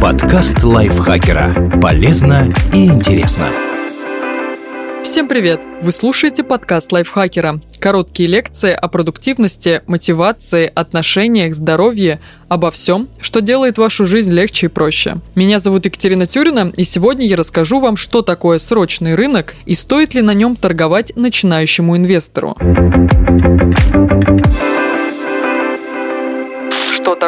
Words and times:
Подкаст 0.00 0.62
лайфхакера. 0.62 1.80
Полезно 1.80 2.52
и 2.72 2.86
интересно. 2.86 3.48
Всем 5.02 5.26
привет! 5.28 5.62
Вы 5.82 5.92
слушаете 5.92 6.44
подкаст 6.44 6.92
лайфхакера. 6.92 7.60
Короткие 7.80 8.28
лекции 8.28 8.72
о 8.72 8.88
продуктивности, 8.88 9.82
мотивации, 9.86 10.70
отношениях, 10.74 11.54
здоровье, 11.54 12.20
обо 12.48 12.70
всем, 12.70 13.08
что 13.20 13.40
делает 13.40 13.78
вашу 13.78 14.06
жизнь 14.06 14.32
легче 14.32 14.66
и 14.66 14.68
проще. 14.68 15.16
Меня 15.34 15.58
зовут 15.58 15.84
Екатерина 15.84 16.26
Тюрина, 16.26 16.72
и 16.76 16.84
сегодня 16.84 17.26
я 17.26 17.36
расскажу 17.36 17.80
вам, 17.80 17.96
что 17.96 18.22
такое 18.22 18.58
срочный 18.58 19.14
рынок 19.14 19.54
и 19.66 19.74
стоит 19.74 20.14
ли 20.14 20.22
на 20.22 20.34
нем 20.34 20.56
торговать 20.56 21.12
начинающему 21.16 21.96
инвестору. 21.96 22.56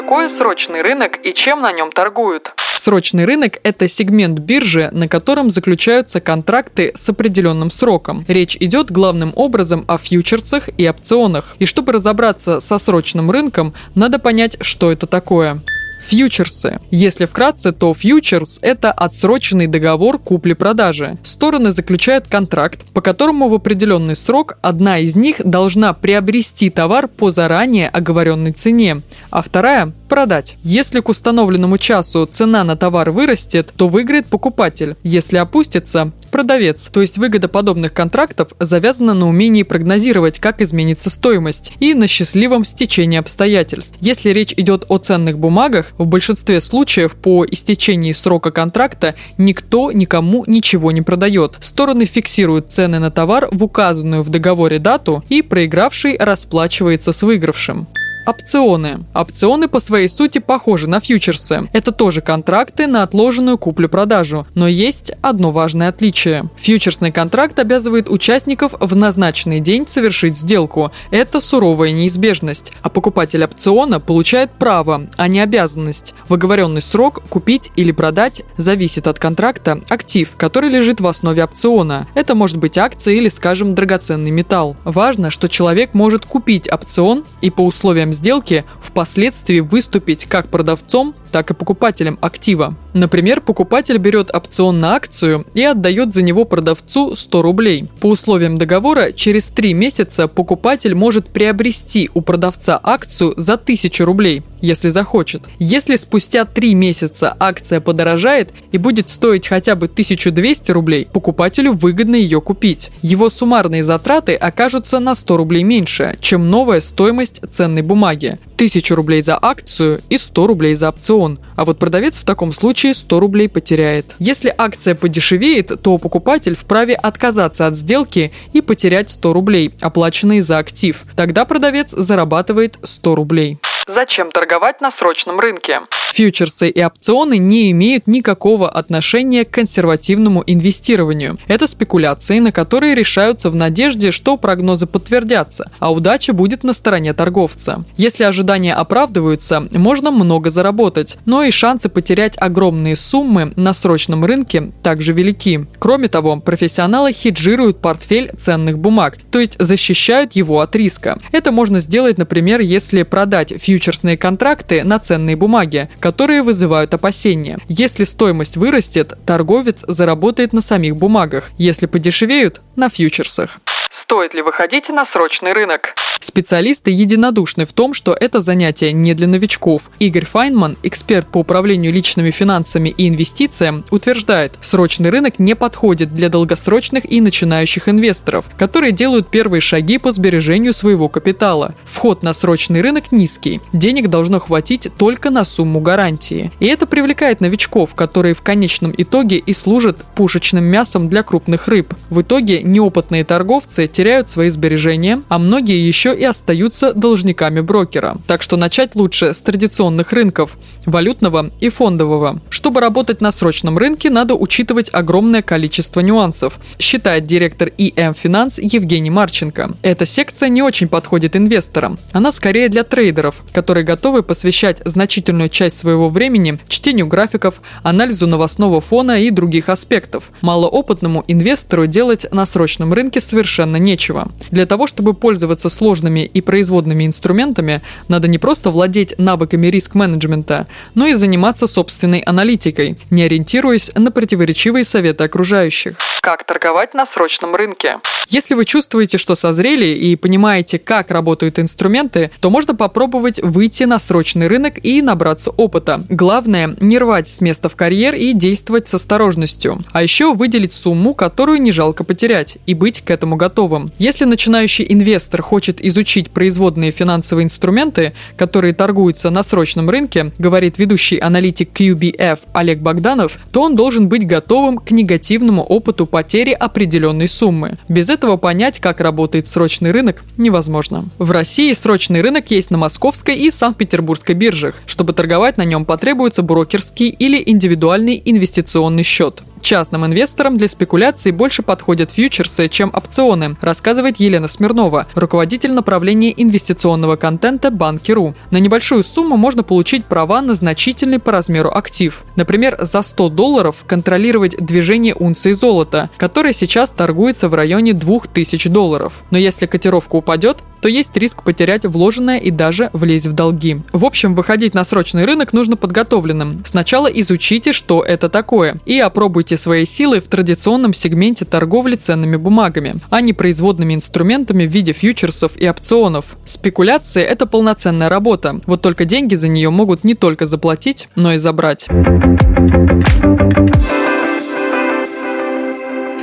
Такое 0.06 0.28
срочный 0.28 0.82
рынок 0.82 1.18
и 1.24 1.34
чем 1.34 1.62
на 1.62 1.72
нем 1.72 1.90
торгуют? 1.90 2.52
Срочный 2.76 3.24
рынок– 3.24 3.58
это 3.64 3.88
сегмент 3.88 4.38
биржи, 4.38 4.88
на 4.92 5.08
котором 5.08 5.50
заключаются 5.50 6.20
контракты 6.20 6.92
с 6.94 7.10
определенным 7.10 7.72
сроком. 7.72 8.24
Речь 8.28 8.56
идет 8.60 8.92
главным 8.92 9.32
образом 9.34 9.84
о 9.88 9.98
фьючерсах 9.98 10.68
и 10.78 10.88
опционах. 10.88 11.56
И 11.58 11.64
чтобы 11.64 11.90
разобраться 11.90 12.60
со 12.60 12.78
срочным 12.78 13.32
рынком, 13.32 13.74
надо 13.96 14.20
понять, 14.20 14.56
что 14.60 14.92
это 14.92 15.08
такое. 15.08 15.60
Фьючерсы. 16.08 16.78
Если 16.92 17.24
вкратце, 17.24 17.72
то 17.72 17.92
фьючерс– 17.92 18.60
это 18.62 18.92
отсроченный 18.92 19.66
договор 19.66 20.18
купли-продажи. 20.18 21.18
Стороны 21.24 21.72
заключают 21.72 22.28
контракт, 22.28 22.84
по 22.92 23.00
которому 23.00 23.48
в 23.48 23.54
определенный 23.54 24.14
срок 24.14 24.58
одна 24.62 24.98
из 24.98 25.16
них 25.16 25.42
должна 25.44 25.92
приобрести 25.94 26.70
товар 26.70 27.08
по 27.08 27.32
заранее 27.32 27.88
оговоренной 27.88 28.52
цене, 28.52 29.02
а 29.30 29.42
вторая– 29.42 29.92
продать. 30.08 30.56
Если 30.62 31.00
к 31.00 31.08
установленному 31.08 31.78
часу 31.78 32.24
цена 32.26 32.62
на 32.62 32.76
товар 32.76 33.10
вырастет, 33.10 33.72
то 33.76 33.88
выиграет 33.88 34.26
покупатель. 34.28 34.96
Если 35.02 35.38
опустится– 35.38 36.12
продавец. 36.30 36.88
То 36.92 37.00
есть 37.00 37.18
выгода 37.18 37.48
подобных 37.48 37.92
контрактов 37.92 38.50
завязана 38.60 39.14
на 39.14 39.28
умении 39.28 39.64
прогнозировать, 39.64 40.38
как 40.38 40.60
изменится 40.60 41.10
стоимость, 41.10 41.72
и 41.80 41.94
на 41.94 42.06
счастливом 42.06 42.64
стечении 42.64 43.18
обстоятельств. 43.18 43.96
Если 44.00 44.30
речь 44.30 44.54
идет 44.56 44.84
о 44.88 44.98
ценных 44.98 45.38
бумагах, 45.38 45.92
в 45.98 46.06
большинстве 46.06 46.60
случаев 46.60 47.14
по 47.14 47.44
истечении 47.44 48.12
срока 48.12 48.50
контракта 48.50 49.14
никто 49.38 49.92
никому 49.92 50.44
ничего 50.46 50.92
не 50.92 51.02
продает. 51.02 51.58
Стороны 51.60 52.04
фиксируют 52.04 52.70
цены 52.70 52.98
на 52.98 53.10
товар 53.10 53.48
в 53.50 53.64
указанную 53.64 54.22
в 54.22 54.28
договоре 54.28 54.78
дату, 54.78 55.24
и 55.28 55.42
проигравший 55.42 56.16
расплачивается 56.18 57.12
с 57.12 57.22
выигравшим. 57.22 57.86
Опционы. 58.26 59.04
Опционы 59.14 59.68
по 59.68 59.78
своей 59.78 60.08
сути 60.08 60.38
похожи 60.38 60.88
на 60.88 60.98
фьючерсы. 60.98 61.68
Это 61.72 61.92
тоже 61.92 62.22
контракты 62.22 62.88
на 62.88 63.04
отложенную 63.04 63.56
куплю-продажу, 63.56 64.48
но 64.56 64.66
есть 64.66 65.12
одно 65.22 65.52
важное 65.52 65.88
отличие. 65.88 66.50
Фьючерсный 66.56 67.12
контракт 67.12 67.56
обязывает 67.60 68.08
участников 68.08 68.74
в 68.80 68.96
назначенный 68.96 69.60
день 69.60 69.86
совершить 69.86 70.36
сделку. 70.36 70.90
Это 71.12 71.40
суровая 71.40 71.92
неизбежность. 71.92 72.72
А 72.82 72.88
покупатель 72.88 73.44
опциона 73.44 74.00
получает 74.00 74.50
право, 74.50 75.06
а 75.16 75.28
не 75.28 75.38
обязанность. 75.38 76.14
В 76.28 76.34
оговоренный 76.34 76.82
срок 76.82 77.22
купить 77.28 77.70
или 77.76 77.92
продать 77.92 78.42
зависит 78.56 79.06
от 79.06 79.20
контракта 79.20 79.80
актив, 79.88 80.32
который 80.36 80.68
лежит 80.68 81.00
в 81.00 81.06
основе 81.06 81.44
опциона. 81.44 82.08
Это 82.14 82.34
может 82.34 82.58
быть 82.58 82.76
акция 82.76 83.14
или, 83.14 83.28
скажем, 83.28 83.76
драгоценный 83.76 84.32
металл. 84.32 84.74
Важно, 84.82 85.30
что 85.30 85.48
человек 85.48 85.94
может 85.94 86.26
купить 86.26 86.68
опцион 86.68 87.24
и 87.40 87.50
по 87.50 87.60
условиям 87.60 88.15
сделки 88.16 88.64
впоследствии 88.82 89.60
выступить 89.60 90.24
как 90.24 90.48
продавцом, 90.50 91.14
так 91.36 91.50
и 91.50 91.54
покупателем 91.54 92.18
актива. 92.22 92.78
Например, 92.94 93.42
покупатель 93.42 93.98
берет 93.98 94.34
опцион 94.34 94.80
на 94.80 94.94
акцию 94.94 95.44
и 95.52 95.62
отдает 95.62 96.14
за 96.14 96.22
него 96.22 96.46
продавцу 96.46 97.14
100 97.14 97.42
рублей. 97.42 97.90
По 98.00 98.06
условиям 98.06 98.56
договора, 98.56 99.12
через 99.12 99.48
3 99.48 99.74
месяца 99.74 100.28
покупатель 100.28 100.94
может 100.94 101.28
приобрести 101.28 102.08
у 102.14 102.22
продавца 102.22 102.80
акцию 102.82 103.34
за 103.36 103.54
1000 103.58 104.02
рублей, 104.06 104.44
если 104.62 104.88
захочет. 104.88 105.42
Если 105.58 105.96
спустя 105.96 106.46
3 106.46 106.74
месяца 106.74 107.36
акция 107.38 107.80
подорожает 107.80 108.54
и 108.72 108.78
будет 108.78 109.10
стоить 109.10 109.46
хотя 109.46 109.74
бы 109.74 109.88
1200 109.88 110.70
рублей, 110.70 111.06
покупателю 111.12 111.74
выгодно 111.74 112.16
ее 112.16 112.40
купить. 112.40 112.92
Его 113.02 113.28
суммарные 113.28 113.84
затраты 113.84 114.36
окажутся 114.36 115.00
на 115.00 115.14
100 115.14 115.36
рублей 115.36 115.64
меньше, 115.64 116.16
чем 116.22 116.48
новая 116.48 116.80
стоимость 116.80 117.42
ценной 117.50 117.82
бумаги. 117.82 118.38
1000 118.56 118.94
рублей 118.94 119.22
за 119.22 119.38
акцию 119.40 120.00
и 120.08 120.18
100 120.18 120.46
рублей 120.46 120.74
за 120.74 120.88
опцион. 120.88 121.38
А 121.54 121.64
вот 121.64 121.78
продавец 121.78 122.18
в 122.18 122.24
таком 122.24 122.52
случае 122.52 122.94
100 122.94 123.20
рублей 123.20 123.48
потеряет. 123.48 124.14
Если 124.18 124.54
акция 124.56 124.94
подешевеет, 124.94 125.82
то 125.82 125.98
покупатель 125.98 126.56
вправе 126.56 126.94
отказаться 126.94 127.66
от 127.66 127.76
сделки 127.76 128.32
и 128.52 128.60
потерять 128.60 129.10
100 129.10 129.32
рублей, 129.32 129.74
оплаченные 129.80 130.42
за 130.42 130.58
актив. 130.58 131.04
Тогда 131.14 131.44
продавец 131.44 131.92
зарабатывает 131.92 132.78
100 132.82 133.14
рублей. 133.14 133.58
Зачем 133.88 134.32
торговать 134.32 134.80
на 134.80 134.90
срочном 134.90 135.38
рынке? 135.38 135.82
Фьючерсы 136.12 136.70
и 136.70 136.82
опционы 136.82 137.38
не 137.38 137.70
имеют 137.70 138.06
никакого 138.08 138.68
отношения 138.68 139.44
к 139.44 139.50
консервативному 139.50 140.42
инвестированию. 140.46 141.38
Это 141.46 141.68
спекуляции, 141.68 142.40
на 142.40 142.52
которые 142.52 142.94
решаются 142.94 143.48
в 143.50 143.54
надежде, 143.54 144.10
что 144.10 144.38
прогнозы 144.38 144.86
подтвердятся, 144.86 145.70
а 145.78 145.92
удача 145.92 146.32
будет 146.32 146.64
на 146.64 146.72
стороне 146.72 147.12
торговца. 147.12 147.84
Если 147.96 148.24
ожидания 148.24 148.74
оправдываются, 148.74 149.68
можно 149.72 150.10
много 150.10 150.50
заработать, 150.50 151.18
но 151.24 151.44
и 151.44 151.50
шансы 151.50 151.88
потерять 151.88 152.36
огромные 152.40 152.96
суммы 152.96 153.52
на 153.54 153.72
срочном 153.74 154.24
рынке 154.24 154.72
также 154.82 155.12
велики. 155.12 155.66
Кроме 155.78 156.08
того, 156.08 156.40
профессионалы 156.40 157.12
хеджируют 157.12 157.80
портфель 157.80 158.32
ценных 158.36 158.78
бумаг, 158.78 159.18
то 159.30 159.38
есть 159.38 159.56
защищают 159.60 160.32
его 160.32 160.60
от 160.60 160.74
риска. 160.74 161.20
Это 161.30 161.52
можно 161.52 161.78
сделать, 161.78 162.16
например, 162.18 162.60
если 162.60 163.02
продать 163.04 163.52
фьючерсы 163.60 163.75
фьючерсные 163.76 164.16
контракты 164.16 164.84
на 164.84 164.98
ценные 164.98 165.36
бумаги, 165.36 165.88
которые 166.00 166.42
вызывают 166.42 166.94
опасения. 166.94 167.58
Если 167.68 168.04
стоимость 168.04 168.56
вырастет, 168.56 169.12
торговец 169.26 169.84
заработает 169.86 170.52
на 170.52 170.62
самих 170.62 170.96
бумагах, 170.96 171.50
если 171.58 171.86
подешевеют– 171.86 172.62
на 172.76 172.88
фьючерсах. 172.88 173.58
Стоит 173.98 174.34
ли 174.34 174.42
выходить 174.42 174.90
на 174.90 175.06
срочный 175.06 175.54
рынок? 175.54 175.94
Специалисты 176.20 176.90
единодушны 176.90 177.64
в 177.64 177.72
том, 177.72 177.94
что 177.94 178.12
это 178.12 178.42
занятие 178.42 178.92
не 178.92 179.14
для 179.14 179.26
новичков. 179.26 179.84
Игорь 179.98 180.26
Файнман, 180.26 180.76
эксперт 180.82 181.28
по 181.28 181.38
управлению 181.38 181.94
личными 181.94 182.30
финансами 182.30 182.90
и 182.90 183.08
инвестициям, 183.08 183.84
утверждает, 183.90 184.58
срочный 184.60 185.08
рынок 185.08 185.38
не 185.38 185.54
подходит 185.54 186.14
для 186.14 186.28
долгосрочных 186.28 187.10
и 187.10 187.22
начинающих 187.22 187.88
инвесторов, 187.88 188.44
которые 188.58 188.92
делают 188.92 189.28
первые 189.28 189.62
шаги 189.62 189.96
по 189.96 190.12
сбережению 190.12 190.74
своего 190.74 191.08
капитала. 191.08 191.74
Вход 191.84 192.22
на 192.22 192.34
срочный 192.34 192.82
рынок 192.82 193.12
низкий. 193.12 193.62
Денег 193.72 194.08
должно 194.08 194.40
хватить 194.40 194.88
только 194.98 195.30
на 195.30 195.44
сумму 195.44 195.80
гарантии. 195.80 196.52
И 196.60 196.66
это 196.66 196.86
привлекает 196.86 197.40
новичков, 197.40 197.94
которые 197.94 198.34
в 198.34 198.42
конечном 198.42 198.92
итоге 198.94 199.38
и 199.38 199.54
служат 199.54 200.04
пушечным 200.14 200.64
мясом 200.64 201.08
для 201.08 201.22
крупных 201.22 201.68
рыб. 201.68 201.94
В 202.10 202.20
итоге 202.20 202.62
неопытные 202.62 203.24
торговцы 203.24 203.85
теряют 203.86 204.28
свои 204.28 204.50
сбережения, 204.50 205.22
а 205.28 205.38
многие 205.38 205.86
еще 205.86 206.14
и 206.14 206.24
остаются 206.24 206.92
должниками 206.92 207.60
брокера. 207.60 208.18
Так 208.26 208.42
что 208.42 208.56
начать 208.56 208.94
лучше 208.94 209.34
с 209.34 209.40
традиционных 209.40 210.12
рынков– 210.12 210.56
валютного 210.86 211.50
и 211.60 211.68
фондового. 211.68 212.40
Чтобы 212.48 212.80
работать 212.80 213.20
на 213.20 213.32
срочном 213.32 213.76
рынке, 213.76 214.08
надо 214.08 214.34
учитывать 214.34 214.90
огромное 214.92 215.42
количество 215.42 216.00
нюансов, 216.00 216.58
считает 216.78 217.26
директор 217.26 217.70
ИМ 217.76 218.14
Финанс 218.14 218.58
Евгений 218.58 219.10
Марченко. 219.10 219.72
Эта 219.82 220.06
секция 220.06 220.48
не 220.48 220.62
очень 220.62 220.88
подходит 220.88 221.36
инвесторам. 221.36 221.98
Она 222.12 222.32
скорее 222.32 222.68
для 222.68 222.84
трейдеров, 222.84 223.42
которые 223.52 223.84
готовы 223.84 224.22
посвящать 224.22 224.80
значительную 224.84 225.48
часть 225.48 225.76
своего 225.76 226.08
времени 226.08 226.58
чтению 226.68 227.06
графиков, 227.06 227.60
анализу 227.82 228.26
новостного 228.26 228.80
фона 228.80 229.20
и 229.20 229.30
других 229.30 229.68
аспектов. 229.68 230.30
Малоопытному 230.40 231.24
инвестору 231.26 231.86
делать 231.86 232.26
на 232.32 232.46
срочном 232.46 232.92
рынке 232.92 233.20
совершенно 233.20 233.65
нечего. 233.74 234.30
Для 234.52 234.66
того, 234.66 234.86
чтобы 234.86 235.12
пользоваться 235.12 235.68
сложными 235.68 236.20
и 236.20 236.40
производными 236.40 237.04
инструментами, 237.04 237.82
надо 238.06 238.28
не 238.28 238.38
просто 238.38 238.70
владеть 238.70 239.14
навыками 239.18 239.66
риск-менеджмента, 239.66 240.68
но 240.94 241.08
и 241.08 241.14
заниматься 241.14 241.66
собственной 241.66 242.20
аналитикой, 242.20 242.96
не 243.10 243.24
ориентируясь 243.24 243.90
на 243.96 244.12
противоречивые 244.12 244.84
советы 244.84 245.24
окружающих. 245.24 245.96
Как 246.22 246.44
торговать 246.44 246.94
на 246.94 247.06
срочном 247.06 247.54
рынке? 247.54 247.98
Если 248.28 248.54
вы 248.54 248.64
чувствуете, 248.64 249.18
что 249.18 249.34
созрели 249.34 249.86
и 249.86 250.16
понимаете, 250.16 250.78
как 250.78 251.10
работают 251.10 251.58
инструменты, 251.58 252.32
то 252.40 252.50
можно 252.50 252.74
попробовать 252.74 253.40
выйти 253.42 253.84
на 253.84 253.98
срочный 253.98 254.48
рынок 254.48 254.84
и 254.84 255.00
набраться 255.00 255.50
опыта. 255.50 256.02
Главное, 256.08 256.74
не 256.80 256.98
рвать 256.98 257.28
с 257.28 257.40
места 257.40 257.68
в 257.68 257.76
карьер 257.76 258.14
и 258.14 258.32
действовать 258.32 258.88
с 258.88 258.94
осторожностью. 258.94 259.78
А 259.92 260.02
еще 260.02 260.34
выделить 260.34 260.72
сумму, 260.72 261.14
которую 261.14 261.62
не 261.62 261.70
жалко 261.70 262.02
потерять. 262.02 262.58
и 262.66 262.74
быть 262.74 263.02
к 263.02 263.10
этому 263.10 263.36
готовым. 263.36 263.55
Если 263.98 264.26
начинающий 264.26 264.84
инвестор 264.88 265.40
хочет 265.40 265.82
изучить 265.84 266.30
производные 266.30 266.90
финансовые 266.90 267.44
инструменты, 267.44 268.12
которые 268.36 268.74
торгуются 268.74 269.30
на 269.30 269.42
срочном 269.42 269.88
рынке, 269.88 270.32
говорит 270.38 270.78
ведущий 270.78 271.16
аналитик 271.18 271.70
QBF 271.72 272.40
Олег 272.52 272.80
Богданов, 272.80 273.38
то 273.52 273.62
он 273.62 273.74
должен 273.74 274.08
быть 274.08 274.26
готовым 274.26 274.78
к 274.78 274.90
негативному 274.90 275.62
опыту 275.62 276.04
потери 276.04 276.52
определенной 276.52 277.28
суммы. 277.28 277.78
Без 277.88 278.10
этого 278.10 278.36
понять, 278.36 278.78
как 278.78 279.00
работает 279.00 279.46
срочный 279.46 279.90
рынок, 279.90 280.22
невозможно. 280.36 281.06
В 281.18 281.30
России 281.30 281.72
срочный 281.72 282.20
рынок 282.20 282.50
есть 282.50 282.70
на 282.70 282.76
московской 282.76 283.36
и 283.36 283.50
Санкт-Петербургской 283.50 284.34
биржах. 284.34 284.76
Чтобы 284.84 285.14
торговать 285.14 285.56
на 285.56 285.64
нем 285.64 285.86
потребуется 285.86 286.42
брокерский 286.42 287.08
или 287.08 287.42
индивидуальный 287.44 288.20
инвестиционный 288.22 289.02
счет. 289.02 289.42
Частным 289.66 290.06
инвесторам 290.06 290.58
для 290.58 290.68
спекуляций 290.68 291.32
больше 291.32 291.60
подходят 291.60 292.12
фьючерсы, 292.12 292.68
чем 292.68 292.92
опционы, 292.94 293.56
рассказывает 293.60 294.18
Елена 294.18 294.46
Смирнова, 294.46 295.08
руководитель 295.16 295.72
направления 295.72 296.32
инвестиционного 296.40 297.16
контента 297.16 297.72
Банки.ру. 297.72 298.36
На 298.52 298.58
небольшую 298.58 299.02
сумму 299.02 299.36
можно 299.36 299.64
получить 299.64 300.04
права 300.04 300.40
на 300.40 300.54
значительный 300.54 301.18
по 301.18 301.32
размеру 301.32 301.72
актив. 301.74 302.22
Например, 302.36 302.78
за 302.80 303.02
100 303.02 303.28
долларов 303.30 303.78
контролировать 303.88 304.56
движение 304.64 305.16
унции 305.16 305.50
золота, 305.50 306.10
которое 306.16 306.52
сейчас 306.52 306.92
торгуется 306.92 307.48
в 307.48 307.54
районе 307.54 307.92
2000 307.92 308.68
долларов. 308.68 309.14
Но 309.32 309.38
если 309.38 309.66
котировка 309.66 310.14
упадет, 310.14 310.62
то 310.80 310.88
есть 310.88 311.16
риск 311.16 311.42
потерять 311.42 311.84
вложенное 311.84 312.38
и 312.38 312.50
даже 312.50 312.90
влезть 312.92 313.26
в 313.26 313.32
долги. 313.32 313.80
В 313.92 314.04
общем, 314.04 314.34
выходить 314.34 314.74
на 314.74 314.84
срочный 314.84 315.24
рынок 315.24 315.52
нужно 315.52 315.76
подготовленным. 315.76 316.62
Сначала 316.64 317.06
изучите, 317.06 317.72
что 317.72 318.02
это 318.02 318.28
такое, 318.28 318.80
и 318.84 318.98
опробуйте 318.98 319.56
свои 319.56 319.84
силы 319.84 320.20
в 320.20 320.28
традиционном 320.28 320.94
сегменте 320.94 321.44
торговли 321.44 321.96
ценными 321.96 322.36
бумагами, 322.36 322.96
а 323.10 323.20
не 323.20 323.32
производными 323.32 323.94
инструментами 323.94 324.66
в 324.66 324.70
виде 324.70 324.92
фьючерсов 324.92 325.52
и 325.56 325.68
опционов. 325.68 326.36
Спекуляция– 326.44 327.24
это 327.26 327.46
полноценная 327.46 328.08
работа, 328.08 328.60
вот 328.66 328.82
только 328.82 329.04
деньги 329.04 329.34
за 329.34 329.48
нее 329.48 329.70
могут 329.70 330.04
не 330.04 330.14
только 330.14 330.46
заплатить, 330.46 331.08
но 331.14 331.32
и 331.32 331.38
забрать. 331.38 331.88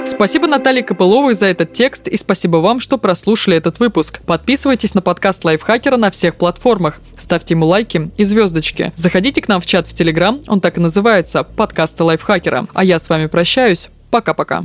Спасибо 0.06 0.48
Наталье 0.48 0.84
Копыловой 0.84 1.34
за 1.34 1.48
этот 1.48 1.74
текст 1.74 2.08
и 2.08 2.18
спасибо 2.18 2.58
вам, 2.58 2.80
что 2.80 2.98
прослушали 2.98 3.58
этот 3.58 3.80
выпуск. 3.80 4.22
Подписывайтесь 4.26 4.94
на 4.94 5.02
подкаст 5.02 5.44
Лайфхакера 5.46 5.98
на 5.98 6.12
всех 6.12 6.36
платформах. 6.36 7.00
Ставьте 7.18 7.54
ему 7.54 7.66
лайки 7.66 8.12
и 8.18 8.24
звездочки. 8.24 8.92
Заходите 8.96 9.42
к 9.42 9.48
нам 9.48 9.62
в 9.62 9.66
чат 9.66 9.88
в 9.88 9.94
Телеграм, 9.94 10.42
он 10.48 10.62
так 10.62 10.78
и 10.78 10.82
называется– 10.82 11.44
подкасты 11.56 12.04
Лайфхакера. 12.04 12.68
А 12.74 12.84
я 12.84 13.00
с 13.00 13.10
вами 13.10 13.28
прощаюсь. 13.28 13.90
Пока-пока. 14.12 14.64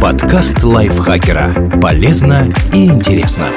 Подкаст 0.00 0.62
Лайфхакера. 0.62 1.78
Полезно 1.80 2.52
и 2.72 2.86
интересно. 2.86 3.48